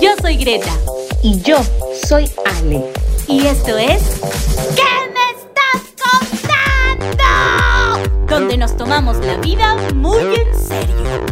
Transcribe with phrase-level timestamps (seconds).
[0.00, 0.72] Yo soy Greta.
[1.22, 1.58] Y yo
[2.06, 2.92] soy Ale.
[3.28, 4.20] Y esto es.
[4.74, 4.82] ¿Qué
[5.12, 5.82] me estás
[7.08, 7.24] contando?
[8.26, 11.24] Donde nos tomamos la vida muy en serio.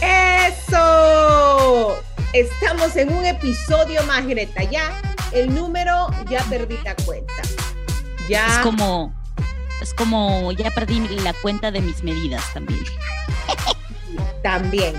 [0.00, 1.96] ¡Eso!
[2.32, 4.62] Estamos en un episodio más, Greta.
[4.64, 5.02] Ya,
[5.32, 7.42] el número, ya perdí la cuenta.
[8.28, 8.46] Ya.
[8.46, 9.12] Es como.
[9.82, 10.52] Es como.
[10.52, 12.84] Ya perdí la cuenta de mis medidas también.
[14.42, 14.94] También.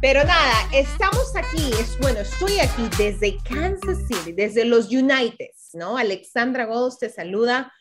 [0.00, 5.96] Pero nada, estamos aquí, es bueno, estoy aquí desde Kansas City, desde los Uniteds, ¿no?
[5.96, 7.72] Alexandra Godos te saluda.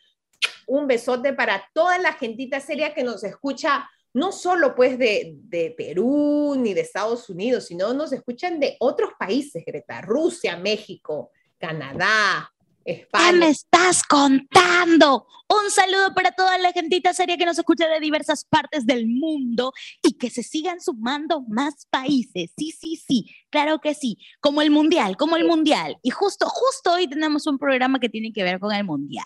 [0.65, 5.75] Un besote para toda la gentita seria que nos escucha, no solo pues de, de
[5.77, 12.51] Perú ni de Estados Unidos, sino nos escuchan de otros países, Greta, Rusia, México, Canadá,
[12.85, 13.31] España.
[13.31, 15.27] ¿Qué me estás contando?
[15.47, 19.73] Un saludo para toda la gentita seria que nos escucha de diversas partes del mundo
[20.17, 22.51] que se sigan sumando más países.
[22.57, 24.17] Sí, sí, sí, claro que sí.
[24.39, 25.97] Como el mundial, como el mundial.
[26.01, 29.25] Y justo, justo hoy tenemos un programa que tiene que ver con el mundial.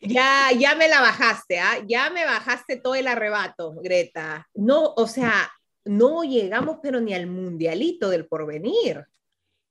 [0.00, 1.84] Ya, ya me la bajaste, ¿ah?
[1.86, 4.48] Ya me bajaste todo el arrebato, Greta.
[4.54, 5.50] No, o sea,
[5.84, 9.06] no llegamos pero ni al mundialito del porvenir.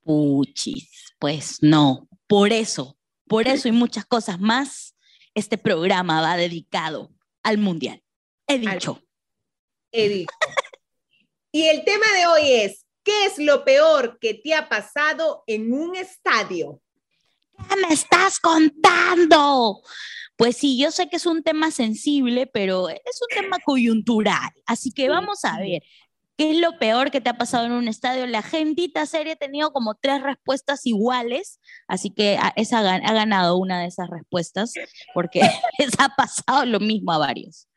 [0.03, 2.07] Puchis, pues no.
[2.27, 2.97] Por eso,
[3.27, 4.95] por eso y muchas cosas más,
[5.33, 7.11] este programa va dedicado
[7.43, 8.01] al mundial.
[8.47, 9.01] He dicho.
[9.91, 10.35] He dicho.
[11.51, 15.73] y el tema de hoy es, ¿qué es lo peor que te ha pasado en
[15.73, 16.81] un estadio?
[17.69, 19.81] ¿Qué me estás contando?
[20.35, 24.51] Pues sí, yo sé que es un tema sensible, pero es un tema coyuntural.
[24.67, 25.81] Así que vamos a ver,
[26.37, 28.27] ¿qué es lo peor que te ha pasado en un estadio?
[28.27, 33.81] La gentita serie ha tenido como tres respuestas iguales, así que esa ha ganado una
[33.81, 34.73] de esas respuestas,
[35.15, 35.41] porque
[35.79, 37.67] les ha pasado lo mismo a varios.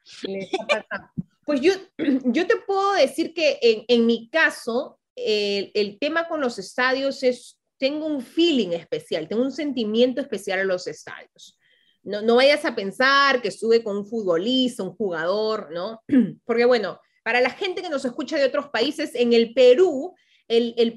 [1.51, 1.73] Pues yo,
[2.27, 8.07] yo te puedo decir que en, mi caso, el, tema con los estadios es, tengo
[8.07, 11.59] un feeling especial, tengo un sentimiento especial a los estadios.
[12.05, 16.05] No, no vayas a pensar que estuve con un futbolista, un jugador, ¿no?
[16.45, 20.15] Porque bueno, para la gente que nos escucha de otros países, en el Perú,
[20.47, 20.97] el, el,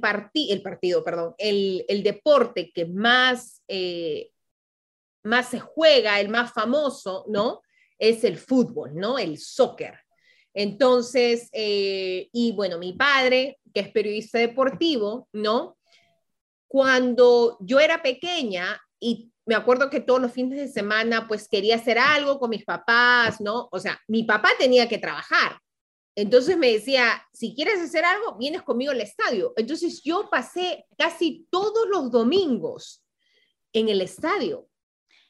[0.50, 4.30] el partido, perdón, el, el, deporte que más, eh,
[5.24, 7.64] más se juega, el más famoso, ¿no?
[7.98, 9.18] Es el fútbol, ¿no?
[9.18, 10.04] El soccer.
[10.54, 15.78] Entonces, eh, y bueno, mi padre, que es periodista deportivo, ¿no?
[16.68, 21.76] Cuando yo era pequeña y me acuerdo que todos los fines de semana pues quería
[21.76, 23.68] hacer algo con mis papás, ¿no?
[23.72, 25.60] O sea, mi papá tenía que trabajar.
[26.16, 29.54] Entonces me decía, si quieres hacer algo, vienes conmigo al estadio.
[29.58, 33.04] Entonces yo pasé casi todos los domingos
[33.74, 34.70] en el estadio.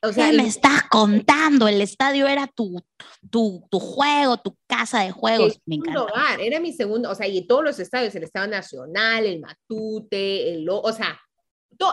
[0.03, 1.65] O sea, ¿Qué me estás contando?
[1.65, 2.83] El estadio era tu,
[3.31, 5.57] tu, tu juego, tu casa de juegos.
[5.65, 6.03] Me encanta.
[6.03, 10.53] Hogar, era mi segundo, o sea, y todos los estadios, el Estadio Nacional, el Matute,
[10.53, 11.17] el, o sea,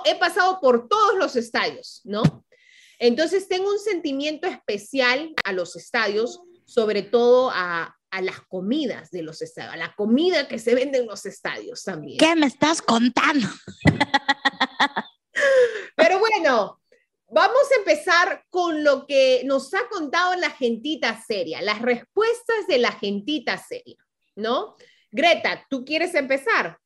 [0.04, 2.44] he pasado por todos los estadios, ¿no?
[2.98, 9.22] Entonces tengo un sentimiento especial a los estadios, sobre todo a, a, las comidas de
[9.22, 12.18] los estadios, a la comida que se vende en los estadios también.
[12.18, 13.46] ¿Qué me estás contando?
[15.96, 16.79] Pero bueno,
[17.30, 22.78] vamos a empezar con lo que nos ha contado la gentita seria, las respuestas de
[22.78, 23.96] la gentita seria,
[24.36, 24.76] ¿no?
[25.10, 26.78] Greta, ¿tú quieres empezar?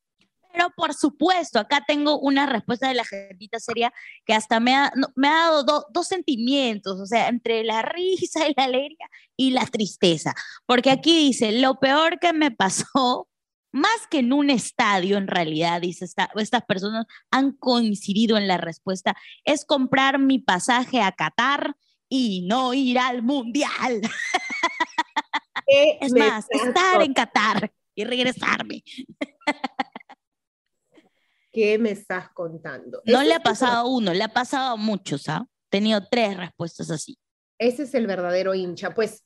[0.53, 3.93] Pero por supuesto, acá tengo una respuesta de la gentita seria
[4.25, 8.55] que hasta me ha, me ha dado dos sentimientos, o sea, entre la risa y
[8.56, 10.32] la alegría y la tristeza.
[10.65, 13.28] Porque aquí dice, lo peor que me pasó,
[13.74, 18.56] más que en un estadio, en realidad, dice, esta, estas personas han coincidido en la
[18.56, 21.74] respuesta, es comprar mi pasaje a Qatar
[22.08, 24.00] y no ir al mundial.
[25.66, 28.84] es más, estar en Qatar y regresarme.
[31.50, 33.02] ¿Qué me estás contando?
[33.06, 35.44] No le ha pasado a uno, le ha pasado a muchos, ¿ah?
[35.68, 37.18] Tenido tres respuestas así.
[37.58, 38.94] Ese es el verdadero hincha.
[38.94, 39.24] Pues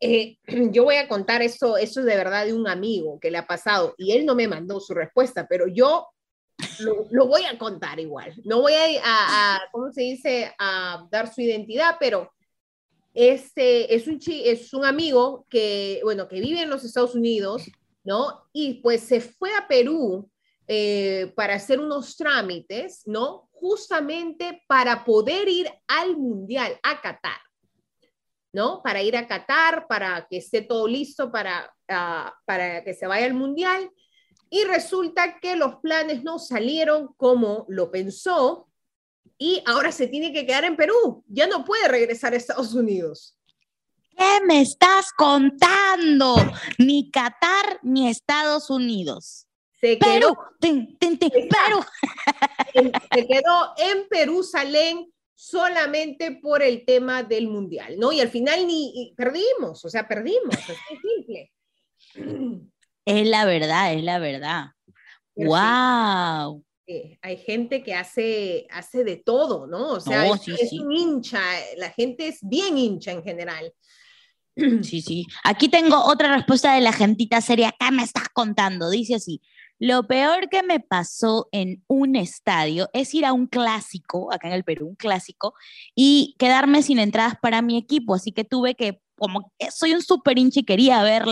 [0.00, 0.38] eh,
[0.72, 3.46] yo voy a contar eso, eso es de verdad de un amigo que le ha
[3.46, 6.08] pasado y él no me mandó su respuesta, pero yo
[6.80, 8.34] lo, lo voy a contar igual.
[8.44, 12.32] No voy a, a, a, ¿cómo se dice?, a dar su identidad, pero
[13.16, 17.62] este es un, es un amigo que, bueno, que vive en los Estados Unidos,
[18.04, 18.44] ¿no?
[18.52, 20.30] Y pues se fue a Perú
[20.68, 23.48] eh, para hacer unos trámites, ¿no?
[23.52, 27.40] Justamente para poder ir al Mundial, a Qatar,
[28.56, 28.82] ¿no?
[28.82, 33.26] Para ir a Qatar, para que esté todo listo para, uh, para que se vaya
[33.26, 33.90] al Mundial.
[34.48, 38.66] Y resulta que los planes no salieron como lo pensó
[39.36, 41.22] y ahora se tiene que quedar en Perú.
[41.28, 43.36] Ya no puede regresar a Estados Unidos.
[44.16, 46.36] ¿Qué me estás contando?
[46.78, 49.46] Ni Qatar ni Estados Unidos.
[49.78, 51.84] Se Perú, quedó, tin, tin, tin, Perú.
[53.12, 58.10] se quedó en Perusalén solamente por el tema del mundial, ¿no?
[58.10, 61.52] Y al final ni perdimos, o sea, perdimos, de simple.
[63.04, 64.64] Es la verdad, es la verdad.
[65.34, 66.64] Pero ¡Wow!
[67.20, 69.90] hay gente que hace, hace de todo, ¿no?
[69.92, 70.78] O sea, No, es, sí, es sí.
[70.78, 71.40] un hincha,
[71.76, 73.72] la gente es bien hincha en general.
[74.82, 75.26] Sí, sí.
[75.44, 77.74] Aquí tengo otra respuesta de la gentita seria.
[77.78, 78.88] ¿Qué me estás contando?
[78.88, 79.42] Dice así.
[79.78, 84.54] Lo peor que me pasó en un estadio es ir a un clásico, acá en
[84.54, 85.54] el Perú, un clásico,
[85.94, 88.14] y quedarme sin entradas para mi equipo.
[88.14, 91.24] Así que tuve que, como que soy un súper hincha y quería ver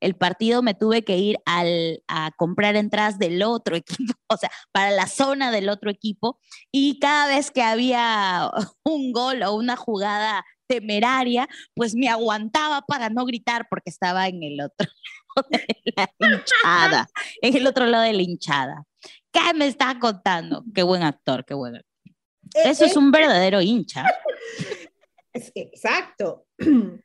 [0.00, 4.90] el partido, me tuve que ir a comprar entradas del otro equipo, o sea, para
[4.90, 6.38] la zona del otro equipo.
[6.70, 8.50] Y cada vez que había
[8.84, 14.42] un gol o una jugada temeraria, pues me aguantaba para no gritar porque estaba en
[14.42, 14.86] el otro
[15.36, 17.08] lado de la hinchada,
[17.42, 18.84] en el otro lado de la hinchada.
[19.32, 20.64] ¿Qué me estás contando?
[20.74, 21.90] Qué buen actor, qué buen actor.
[22.54, 24.04] Eh, Eso es un verdadero hincha.
[25.54, 26.46] Exacto.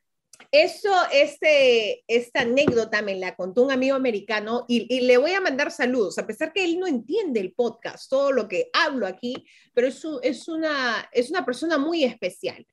[0.50, 5.40] Eso, este, esta anécdota me la contó un amigo americano y, y le voy a
[5.40, 9.46] mandar saludos, a pesar que él no entiende el podcast, todo lo que hablo aquí,
[9.72, 12.66] pero es, un- es, una, es una persona muy especial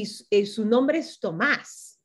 [0.00, 2.00] y, su- y su nombre es Tomás.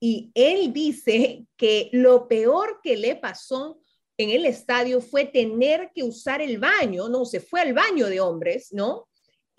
[0.00, 3.80] Y él dice que lo peor que le pasó
[4.16, 7.24] en el estadio fue tener que usar el baño, ¿no?
[7.24, 9.08] Se fue al baño de hombres, ¿no?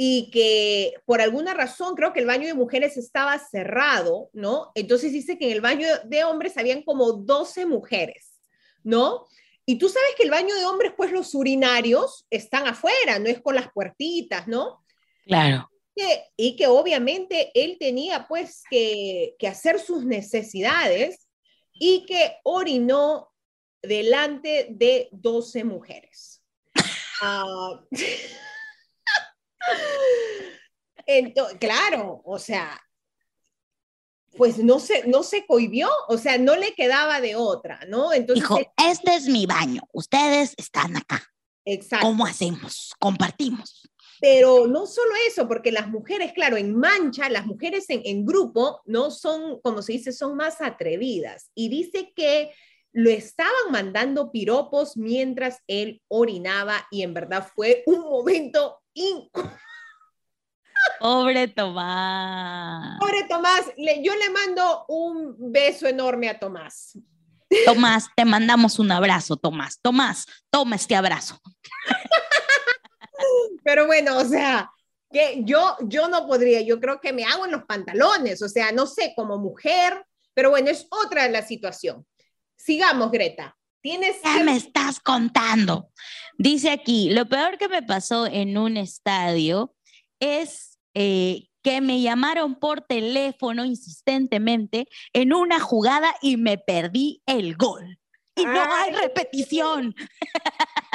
[0.01, 4.71] y que por alguna razón creo que el baño de mujeres estaba cerrado, ¿no?
[4.73, 8.39] Entonces dice que en el baño de hombres habían como 12 mujeres,
[8.81, 9.25] ¿no?
[9.65, 13.41] Y tú sabes que el baño de hombres, pues los urinarios están afuera, no es
[13.41, 14.85] con las puertitas, ¿no?
[15.25, 15.68] Claro.
[15.99, 21.27] Que- y que obviamente él tenía pues que, que hacer sus necesidades
[21.73, 23.33] y que orinó
[23.81, 26.41] delante de 12 mujeres.
[27.21, 27.81] Ah,
[31.05, 32.79] ento- claro, o sea,
[34.37, 38.13] pues no se, no se cohibió, o sea, no le quedaba de otra, ¿no?
[38.13, 41.21] Entonces, Dijo, este es mi baño, ustedes están acá.
[41.65, 42.07] exacto.
[42.07, 42.93] ¿Cómo hacemos?
[42.99, 43.89] Compartimos.
[44.21, 48.81] Pero no solo eso, porque las mujeres, claro, en mancha, las mujeres en, en grupo,
[48.85, 49.11] ¿no?
[49.11, 51.51] Son, como se dice, son más atrevidas.
[51.55, 52.51] Y dice que
[52.91, 59.57] lo estaban mandando piropos mientras él orinaba y en verdad fue un momento incómodo.
[60.99, 62.97] Pobre Tomás.
[62.99, 66.97] Pobre Tomás, le- yo le mando un beso enorme a Tomás.
[67.65, 69.79] Tomás, te mandamos un abrazo, Tomás.
[69.81, 71.39] Tomás, toma este abrazo.
[73.69, 74.71] Pero bueno, o sea,
[75.11, 78.71] que yo, yo no podría, yo creo que me hago en los pantalones, o sea,
[78.71, 82.03] no sé, como mujer, pero bueno, es otra la situación.
[82.57, 83.55] Sigamos, Greta.
[83.79, 85.91] Tienes ¿Qué me estás contando?
[86.39, 89.75] Dice aquí, lo peor que me pasó en un estadio
[90.19, 97.55] es eh, que me llamaron por teléfono insistentemente en una jugada y me perdí el
[97.55, 97.99] gol.
[98.35, 98.95] Y no hay Ay.
[98.95, 99.93] repetición.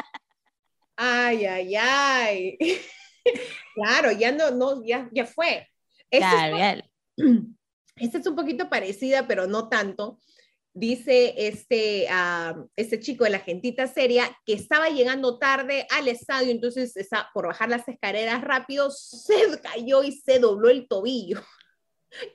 [0.96, 2.58] Ay, ay, ay.
[3.75, 5.67] claro, ya no, no, ya, ya fue.
[6.11, 6.85] Esta Claro, es,
[7.96, 10.20] esta es un poquito parecida, pero no tanto.
[10.76, 12.08] Dice este,
[12.75, 17.47] este chico de la gentita seria que estaba llegando tarde al estadio, entonces esa- por
[17.47, 21.40] bajar las escaleras rápido se cayó y se dobló el tobillo.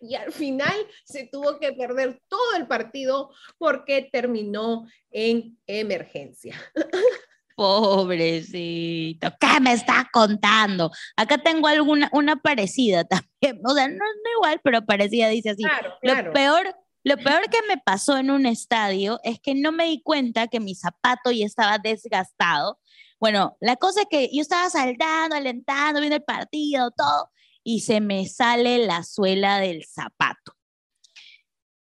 [0.01, 6.53] Y al final se tuvo que perder todo el partido porque terminó en emergencia.
[7.59, 10.91] Pobrecito, ¿qué me está contando?
[11.17, 13.03] Acá tengo alguna, una parecida
[13.41, 15.63] también, o sea, no, no igual, pero parecida, dice así.
[15.63, 16.73] Claro, Lo peor,
[17.03, 20.61] lo peor que me pasó en un estadio es que no me di cuenta que
[20.61, 22.79] mi zapato ya estaba desgastado.
[23.19, 27.29] Bueno, la cosa es que yo estaba saltando, alentando, viendo el partido, todo,
[27.61, 30.53] y se me sale la suela del zapato.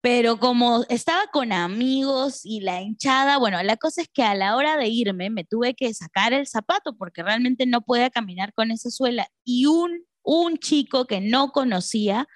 [0.05, 4.55] Pero como estaba con amigos y la hinchada, bueno, la cosa es que a la
[4.55, 8.71] hora de irme me tuve que sacar el zapato porque realmente no podía caminar con
[8.71, 9.27] esa suela.
[9.45, 12.29] Y un, un chico que no conocía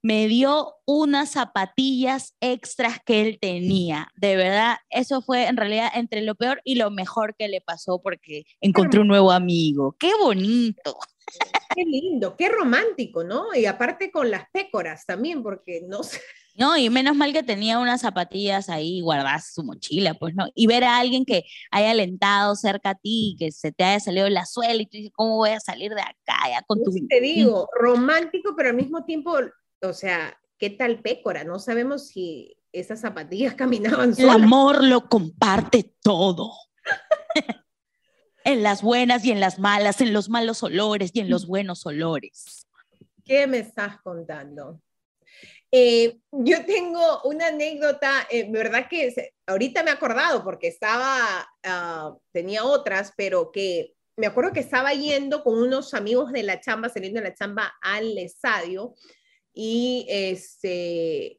[0.00, 4.08] me dio unas zapatillas extras que él tenía.
[4.16, 8.00] De verdad, eso fue en realidad entre lo peor y lo mejor que le pasó
[8.02, 9.94] porque encontré un nuevo amigo.
[9.98, 10.96] ¡Qué bonito!
[11.74, 13.54] Qué lindo, qué romántico, ¿no?
[13.54, 16.18] Y aparte con las pécoras también, porque no sé.
[16.54, 20.46] No, y menos mal que tenía unas zapatillas ahí guardadas su mochila, pues no.
[20.54, 24.28] Y ver a alguien que haya alentado cerca a ti, que se te haya salido
[24.28, 26.92] la suela y tú dices, ¿cómo voy a salir de acá ya con tu...
[27.08, 29.38] Te digo, romántico, pero al mismo tiempo,
[29.80, 34.36] o sea, qué tal Pécora, no sabemos si esas zapatillas caminaban El solas.
[34.36, 36.52] amor lo comparte todo.
[38.44, 41.86] en las buenas y en las malas, en los malos olores y en los buenos
[41.86, 42.66] olores.
[43.24, 44.80] ¿Qué me estás contando?
[45.74, 51.48] Eh, yo tengo una anécdota, eh, verdad que se- ahorita me he acordado porque estaba,
[51.64, 56.60] ah, tenía otras, pero que me acuerdo que estaba yendo con unos amigos de la
[56.60, 58.94] chamba, saliendo de la chamba al estadio
[59.54, 61.38] y este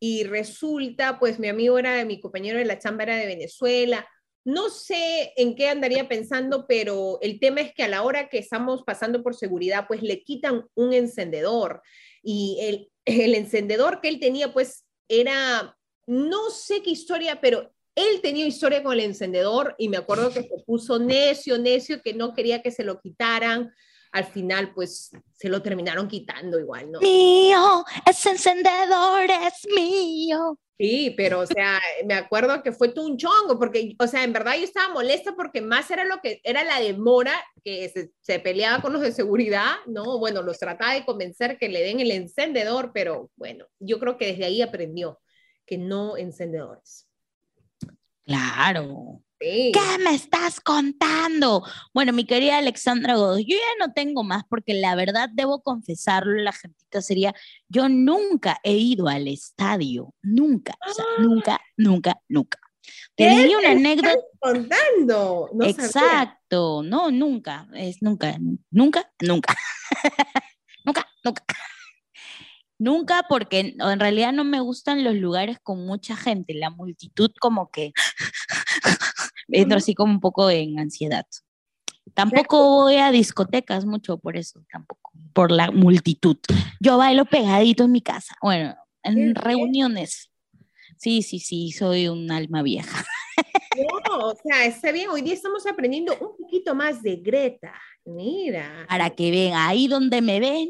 [0.00, 4.06] y resulta, pues mi amigo era, mi compañero de la chamba era de Venezuela.
[4.44, 8.36] No sé en qué andaría pensando, pero el tema es que a la hora que
[8.38, 11.80] estamos pasando por seguridad, pues le quitan un encendedor
[12.22, 18.20] y el, el encendedor que él tenía, pues era, no sé qué historia, pero él
[18.20, 22.34] tenía historia con el encendedor y me acuerdo que se puso necio, necio, que no
[22.34, 23.72] quería que se lo quitaran.
[24.12, 27.00] Al final, pues se lo terminaron quitando igual, ¿no?
[27.00, 30.58] Mío, ese encendedor es mío.
[30.76, 34.32] Sí, pero o sea, me acuerdo que fue todo un chongo, porque, o sea, en
[34.32, 38.40] verdad yo estaba molesta porque más era lo que era la demora, que se, se
[38.40, 40.18] peleaba con los de seguridad, ¿no?
[40.18, 44.26] Bueno, los trataba de convencer que le den el encendedor, pero bueno, yo creo que
[44.26, 45.20] desde ahí aprendió
[45.64, 47.08] que no encendedores.
[48.24, 49.22] Claro.
[49.44, 49.72] Sí.
[49.74, 51.62] ¿Qué me estás contando?
[51.92, 56.32] Bueno, mi querida Alexandra Godoy, yo ya no tengo más porque la verdad debo confesarlo,
[56.36, 57.34] la gentita sería,
[57.68, 62.58] yo nunca he ido al estadio, nunca, o sea, nunca, nunca, nunca.
[63.16, 65.50] ¿Qué Tenía una anécdota, Contando.
[65.52, 65.86] No sabía.
[65.86, 68.36] exacto, no, nunca, es nunca,
[68.70, 69.56] nunca, nunca,
[70.84, 71.44] nunca, nunca.
[72.76, 77.70] Nunca porque en realidad no me gustan los lugares con mucha gente, la multitud como
[77.70, 77.92] que
[79.48, 81.26] entro así como un poco en ansiedad.
[82.12, 86.36] Tampoco voy a discotecas mucho por eso, tampoco, por la multitud.
[86.80, 90.30] Yo bailo pegadito en mi casa, bueno, en reuniones.
[90.98, 93.04] Sí, sí, sí, soy un alma vieja.
[93.76, 97.74] No, o sea, está bien, hoy día estamos aprendiendo un poquito más de Greta.
[98.04, 98.86] Mira.
[98.88, 100.68] Para que vean, ahí donde me ven,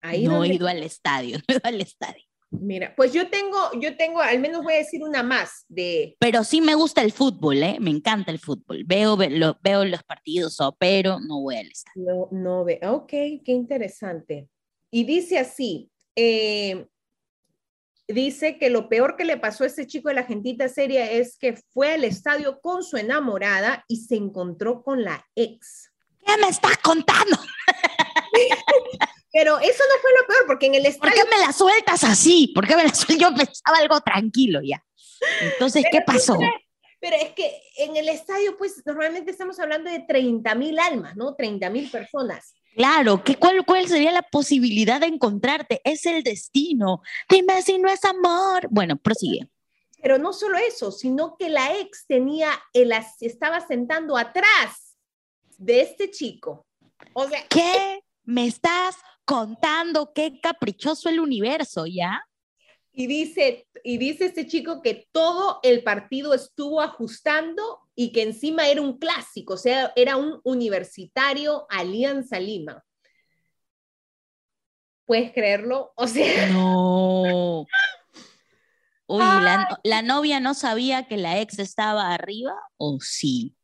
[0.00, 2.24] Ahí no donde- he ido al estadio, no he ido al estadio.
[2.60, 6.44] Mira, pues yo tengo, yo tengo, al menos voy a decir una más de, Pero
[6.44, 7.78] sí me gusta el fútbol, ¿eh?
[7.80, 8.84] Me encanta el fútbol.
[8.84, 12.02] Veo, lo- veo los partidos, pero no voy al estadio.
[12.04, 14.48] no, no ve, ok, qué interesante.
[14.90, 16.86] Y dice así, eh,
[18.06, 21.38] dice que lo peor que le pasó a ese chico de la gentita seria es
[21.38, 25.90] que fue al estadio con su enamorada y se encontró con la ex.
[26.26, 27.36] ¿Qué me estás contando?
[29.32, 31.14] Pero eso no fue lo peor, porque en el ¿Por estadio...
[31.14, 32.52] qué me la sueltas así?
[32.54, 33.18] ¿Por qué me la sueltas?
[33.18, 34.84] Yo pensaba algo tranquilo ya.
[35.40, 36.38] Entonces, ¿qué pasó?
[37.00, 41.34] Pero es que en el estadio, pues normalmente estamos hablando de 30 mil almas, ¿no?
[41.34, 42.54] 30 mil personas.
[42.76, 45.80] Claro, ¿qué, cuál, ¿cuál sería la posibilidad de encontrarte?
[45.84, 47.02] Es el destino.
[47.28, 48.68] Dime si no es amor.
[48.70, 49.48] Bueno, prosigue.
[50.00, 54.96] Pero no solo eso, sino que la ex tenía, el, estaba sentando atrás
[55.58, 56.66] de este chico.
[57.12, 58.96] O sea, ¿Qué me estás
[59.32, 60.12] contando?
[60.12, 62.22] Qué caprichoso el universo, ¿ya?
[62.92, 68.68] y dice, y dice este chico que todo el partido estuvo ajustando y que encima
[68.68, 72.84] era un clásico, o sea, era un universitario Alianza Lima.
[75.06, 75.92] ¿Puedes creerlo?
[75.96, 77.66] O sea, No.
[79.06, 83.54] Oye, la, la novia no sabía que la ex estaba arriba o sí?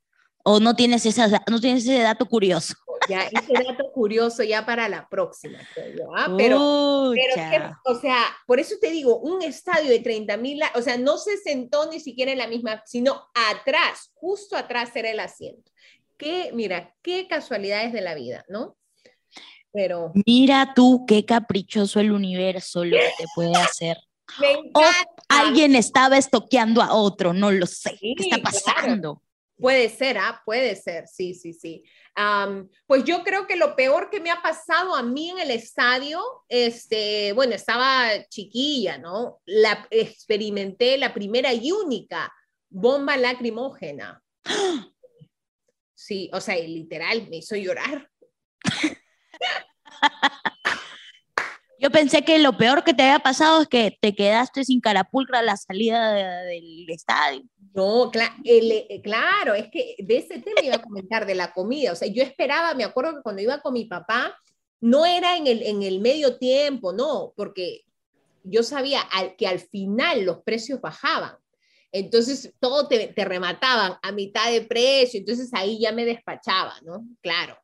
[0.44, 2.74] ¿O no tienes, esa, no tienes ese dato curioso?
[3.08, 6.34] Ya ese dato curioso ya para la próxima, creo ¿ah?
[6.36, 7.50] Pero, Pero, Pucha.
[7.50, 11.18] que, o sea, por eso te digo, un estadio de 30 mil, o sea, no
[11.18, 15.70] se sentó ni siquiera en la misma, sino atrás, justo atrás era el asiento.
[16.16, 18.76] Qué, mira, qué casualidades de la vida, ¿no?
[19.72, 23.98] Pero Mira tú qué caprichoso el universo lo que te puede hacer.
[24.40, 24.82] me O
[25.28, 27.96] alguien estaba estoqueando a otro, no lo sé.
[28.00, 28.38] Sí, ¿Qué está
[28.74, 29.22] claro.
[29.58, 30.40] Puede ser, ¿ah?
[30.44, 31.82] Puede ser, sí, sí, sí.
[32.14, 35.50] Am, pues yo creo que lo peor que me ha pasado a mí en el
[35.50, 39.40] estadio, este, bueno, estaba chiquilla, ¿no?
[39.46, 42.32] La experimenté la primera y única
[42.68, 44.22] bomba lacrimógena.
[46.00, 48.08] Sí, o sea, literal, me hizo llorar.
[51.80, 55.38] Yo pensé que lo peor que te había pasado es que te quedaste sin carapulcra
[55.38, 57.42] a la salida de- del estadio.
[57.74, 58.10] No,
[58.44, 61.92] el- eh, claro, es que de ese tema iba a comentar, de la comida.
[61.92, 64.36] O sea, yo esperaba, me acuerdo que cuando iba con mi papá,
[64.80, 67.82] no era en el, en el medio tiempo, no, porque
[68.42, 69.00] yo sabía
[69.36, 71.36] que al final los precios bajaban.
[71.92, 77.04] Entonces, todo te, te remataban a mitad de precio, entonces ahí ya me despachaba, ¿no?
[77.20, 77.56] Claro.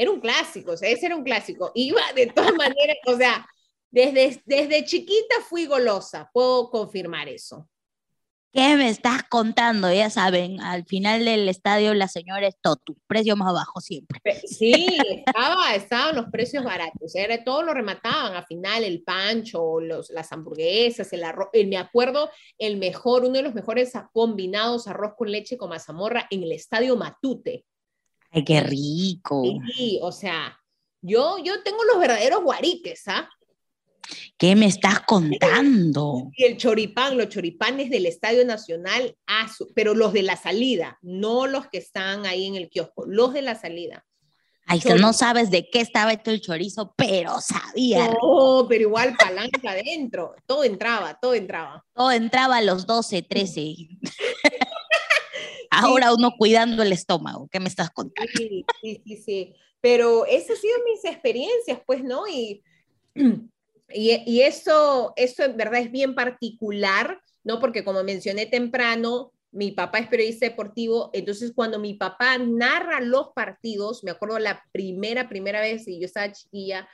[0.00, 1.72] Era un clásico, o sea, ese era un clásico.
[1.74, 3.46] Iba de todas maneras, o sea,
[3.90, 7.68] Desde, desde chiquita fui golosa, puedo confirmar eso.
[8.52, 9.92] ¿Qué me estás contando?
[9.92, 14.20] Ya saben, al final del estadio la señora es Totu, precio más bajo siempre.
[14.46, 14.86] Sí,
[15.26, 20.32] estaba, estaban los precios baratos, era, todo lo remataban al final, el pancho, los, las
[20.32, 25.58] hamburguesas, el arroz, me acuerdo el mejor, uno de los mejores combinados arroz con leche
[25.58, 27.66] con mazamorra en el estadio Matute.
[28.30, 29.42] Ay, qué rico.
[29.74, 30.58] Sí, o sea,
[31.02, 33.28] yo, yo tengo los verdaderos guariques, ¿ah?
[34.36, 36.30] ¿Qué me estás contando?
[36.36, 39.16] Y el choripán, los choripanes del Estadio Nacional,
[39.74, 43.42] pero los de la salida, no los que están ahí en el kiosco, los de
[43.42, 44.06] la salida.
[44.66, 48.06] Ay, no sabes de qué estaba esto el chorizo, pero sabía.
[48.22, 51.84] No, pero igual palanca adentro, todo entraba, todo entraba.
[51.92, 53.74] Todo entraba a los 12, 13.
[55.70, 58.30] Ahora uno cuidando el estómago, ¿qué me estás contando?
[58.36, 59.54] Sí, sí, sí, sí.
[59.80, 62.26] Pero esas han sido mis experiencias, pues, ¿no?
[62.28, 62.62] Y
[63.92, 67.58] Y, y eso, eso en verdad es bien particular, ¿no?
[67.58, 73.30] Porque como mencioné temprano, mi papá es periodista deportivo, entonces cuando mi papá narra los
[73.34, 76.88] partidos, me acuerdo la primera, primera vez, y yo estaba chiquilla,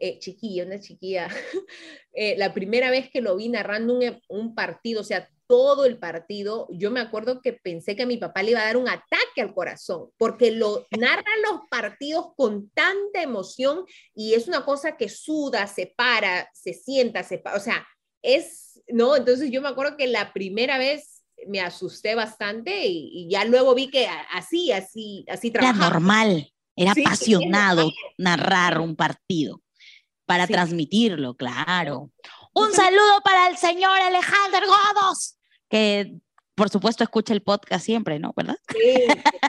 [0.00, 1.28] eh, chiquilla, una chiquilla,
[2.12, 5.98] eh, la primera vez que lo vi narrando un, un, partido, o sea, todo el
[5.98, 8.88] partido, yo me acuerdo que pensé que a mi papá le iba a dar un
[8.88, 14.96] ataque al corazón, porque lo narra los partidos con tanta emoción y es una cosa
[14.96, 17.84] que suda, se para, se sienta, se para, o sea,
[18.22, 19.16] es, ¿no?
[19.16, 23.90] Entonces yo me acuerdo que la primera vez me asusté bastante y, ya luego vi
[23.90, 25.84] que así, así, así trabajaba.
[25.84, 29.60] Era normal, era apasionado narrar un partido
[30.26, 32.12] para transmitirlo, claro.
[32.54, 35.38] Un saludo para el señor Alejandro Godos
[35.70, 36.20] que
[36.54, 38.34] por supuesto escucha el podcast siempre, ¿no?
[38.36, 38.56] ¿Verdad?
[38.68, 39.06] Sí,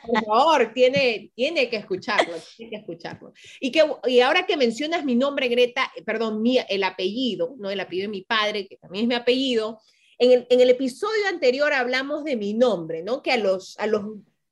[0.08, 3.34] por favor, tiene, tiene que escucharlo, tiene que escucharlo.
[3.60, 7.70] Y, que, y ahora que mencionas mi nombre, Greta, eh, perdón, mi, el apellido, ¿no?
[7.70, 9.82] El apellido de mi padre, que también es mi apellido,
[10.20, 13.22] en el, en el episodio anterior hablamos de mi nombre, ¿no?
[13.22, 14.04] Que a los, a los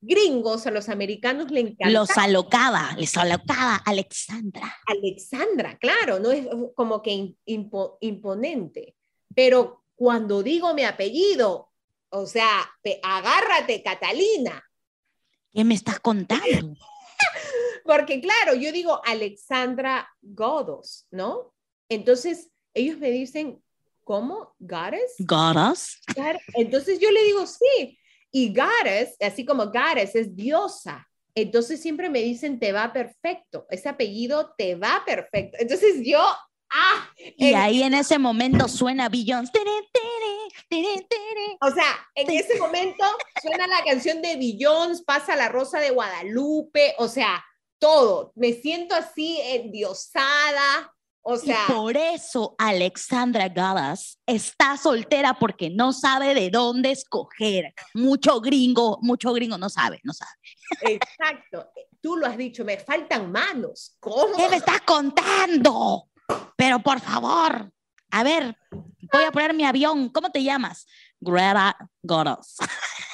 [0.02, 1.90] gringos, a los americanos le encanta.
[1.90, 4.76] Los alocaba, les alocaba Alexandra.
[4.86, 6.32] Alexandra, claro, ¿no?
[6.32, 8.96] Es como que imponente.
[9.34, 11.74] Pero cuando digo mi apellido,
[12.08, 12.72] o sea,
[13.04, 14.64] agárrate, Catalina.
[15.52, 16.46] ¿Qué me estás contando?
[17.84, 21.54] Porque claro, yo digo Alexandra Godos, ¿no?
[21.90, 23.62] Entonces, ellos me dicen,
[24.06, 24.56] ¿cómo?
[24.60, 25.16] ¿Goddess?
[25.20, 26.00] ¿Goddess?
[26.54, 28.00] Entonces yo le digo, sí.
[28.32, 31.06] Y Goddess, así como Goddess, es diosa.
[31.36, 33.68] Entonces siempre me dicen, te va perfecto.
[33.70, 35.58] Ese apellido te va perfecto.
[35.60, 36.24] Entonces yo
[36.72, 39.60] Ah, y ahí en ese momento suena Beyoncé.
[41.62, 43.04] O sea, en ese momento
[43.42, 47.44] suena la canción de Beyoncé, pasa la Rosa de Guadalupe, o sea,
[47.80, 48.32] todo.
[48.36, 50.94] Me siento así endiosada.
[51.22, 57.74] O sea, y por eso Alexandra Gadas está soltera porque no sabe de dónde escoger.
[57.94, 60.32] Mucho gringo, mucho gringo no sabe, no sabe.
[60.82, 61.70] Exacto.
[62.02, 63.98] Tú lo has dicho, me faltan manos.
[64.00, 64.38] ¿Cómo?
[64.38, 66.09] ¿Qué me estás contando?
[66.56, 67.72] Pero por favor,
[68.12, 70.10] a ver, voy a poner mi avión.
[70.10, 70.88] ¿Cómo te llamas?
[71.20, 72.58] Greta Goros.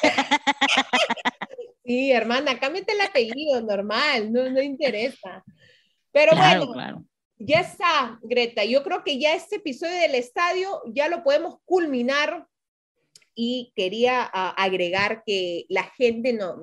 [1.85, 5.43] Sí, hermana, cámbiate el apellido, normal, no, no interesa.
[6.11, 7.05] Pero bueno,
[7.37, 8.65] ya está, Greta.
[8.65, 12.47] Yo creo que ya este episodio del estadio ya lo podemos culminar
[13.35, 16.57] y quería ah, agregar que la gente no,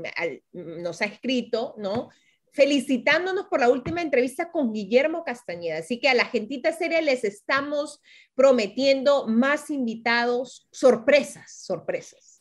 [0.53, 2.09] nos ha escrito, ¿no?
[2.53, 5.79] Felicitándonos por la última entrevista con Guillermo Castañeda.
[5.79, 8.01] Así que a la gentita seria les estamos
[8.35, 12.33] prometiendo más invitados, sorpresas, sorpresas.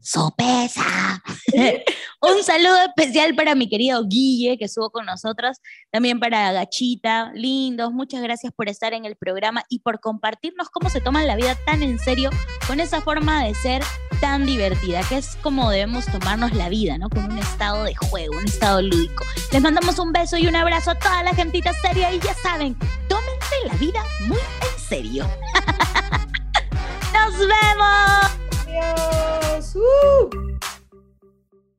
[0.00, 1.22] ¡Sorpresa!
[2.20, 5.58] Un saludo especial para mi querido Guille, que estuvo con nosotros,
[5.90, 10.88] también para Gachita, lindos, muchas gracias por estar en el programa y por compartirnos cómo
[10.88, 12.30] se toman la vida tan en serio
[12.66, 13.82] con esa forma de ser
[14.20, 17.08] tan divertida, que es como debemos tomarnos la vida, ¿no?
[17.08, 19.24] Con un estado de juego, un estado lúdico.
[19.52, 22.76] Les mandamos un beso y un abrazo a toda la gentita seria y ya saben,
[23.08, 25.28] tómense la vida muy en serio.
[27.12, 28.30] ¡Nos vemos!
[28.66, 29.76] ¡Adiós!
[29.76, 30.73] ¡Uh!